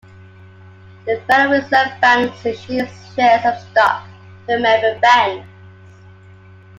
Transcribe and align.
The 1.05 1.21
Federal 1.27 1.61
Reserve 1.61 2.01
Banks 2.01 2.43
issue 2.43 2.83
shares 3.13 3.45
of 3.45 3.59
stock 3.69 4.07
to 4.49 4.57
member 4.57 4.99
banks. 4.99 5.47